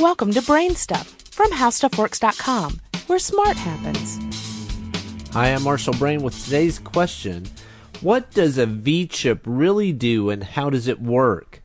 [0.00, 4.16] Welcome to Brain Stuff from HowStuffWorks.com, where smart happens.
[5.32, 7.46] Hi, I'm Marshall Brain with today's question
[8.00, 11.64] What does a V chip really do and how does it work?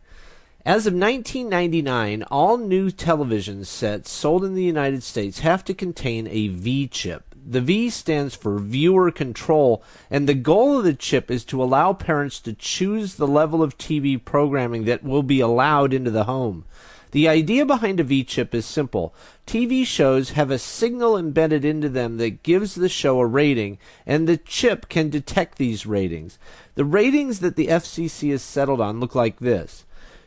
[0.65, 6.25] As of 1999, all new television sets sold in the United States have to contain
[6.25, 7.35] a V chip.
[7.45, 11.93] The V stands for viewer control, and the goal of the chip is to allow
[11.93, 16.65] parents to choose the level of TV programming that will be allowed into the home.
[17.13, 19.13] The idea behind a V chip is simple.
[19.45, 24.27] TV shows have a signal embedded into them that gives the show a rating, and
[24.27, 26.39] the chip can detect these ratings.
[26.73, 29.85] The ratings that the FCC has settled on look like this.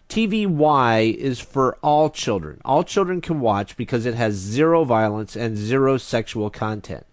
[0.08, 2.60] TVY is for all children.
[2.64, 7.04] All children can watch because it has zero violence and zero sexual content.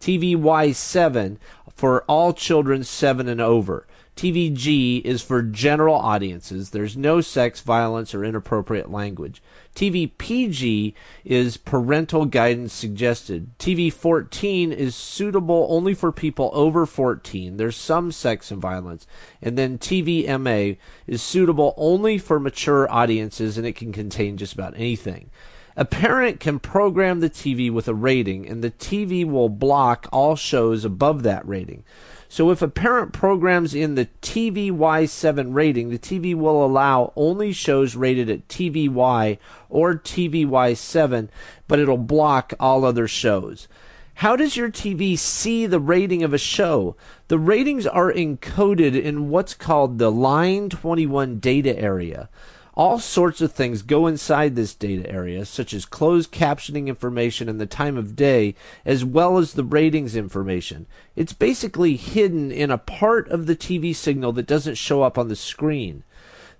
[0.00, 1.36] TVY7
[1.74, 3.86] for all children 7 and over.
[4.20, 6.70] TVG is for general audiences.
[6.70, 9.42] There's no sex, violence, or inappropriate language.
[9.74, 10.92] TVPG
[11.24, 13.56] is parental guidance suggested.
[13.58, 17.56] TV 14 is suitable only for people over 14.
[17.56, 19.06] There's some sex and violence.
[19.40, 20.76] And then TVMA
[21.06, 25.30] is suitable only for mature audiences and it can contain just about anything.
[25.76, 30.34] A parent can program the TV with a rating, and the TV will block all
[30.36, 31.84] shows above that rating.
[32.28, 37.96] So if a parent programs in the TVY7 rating, the TV will allow only shows
[37.96, 41.28] rated at TVY or TVY7,
[41.66, 43.68] but it'll block all other shows.
[44.14, 46.94] How does your TV see the rating of a show?
[47.28, 52.28] The ratings are encoded in what's called the Line 21 data area.
[52.74, 57.60] All sorts of things go inside this data area, such as closed captioning information and
[57.60, 58.54] the time of day,
[58.84, 60.86] as well as the ratings information.
[61.16, 65.28] It's basically hidden in a part of the TV signal that doesn't show up on
[65.28, 66.04] the screen.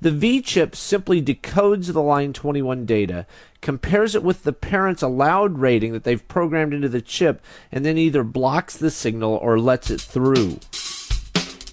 [0.03, 3.27] The V chip simply decodes the line 21 data,
[3.61, 7.99] compares it with the parent's allowed rating that they've programmed into the chip, and then
[7.99, 10.59] either blocks the signal or lets it through.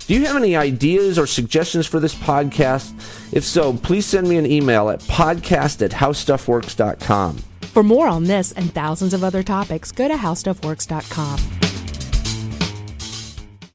[0.07, 2.93] Do you have any ideas or suggestions for this podcast?
[3.31, 7.37] If so, please send me an email at podcast at howstuffworks.com.
[7.77, 11.56] For more on this and thousands of other topics, go to HowStuffWorks.com.